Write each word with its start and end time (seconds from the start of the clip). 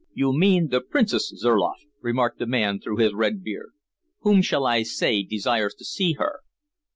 "You 0.15 0.33
mean 0.35 0.69
the 0.69 0.81
Princess 0.81 1.29
Zurloff," 1.31 1.77
remarked 2.01 2.39
the 2.39 2.47
man 2.47 2.79
through 2.79 2.97
his 2.97 3.13
red 3.13 3.43
beard. 3.43 3.73
"Whom 4.21 4.41
shall 4.41 4.65
I 4.65 4.81
say 4.81 5.21
desires 5.21 5.75
to 5.75 5.85
see 5.85 6.13
her?" 6.13 6.39